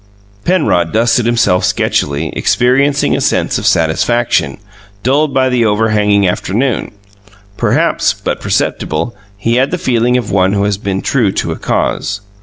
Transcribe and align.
Penrod 0.43 0.91
dusted 0.91 1.27
himself 1.27 1.63
sketchily, 1.63 2.33
experiencing 2.35 3.15
a 3.15 3.21
sense 3.21 3.59
of 3.59 3.67
satisfaction, 3.67 4.57
dulled 5.03 5.31
by 5.31 5.47
the 5.47 5.63
overhanging 5.63 6.27
afternoon, 6.27 6.89
perhaps, 7.55 8.11
but 8.11 8.41
perceptible: 8.41 9.15
he 9.37 9.57
had 9.57 9.69
the 9.69 9.77
feeling 9.77 10.17
of 10.17 10.31
one 10.31 10.53
who 10.53 10.63
has 10.63 10.79
been 10.79 11.03
true 11.03 11.31
to 11.33 11.51
a 11.51 11.55
cause. 11.55 12.21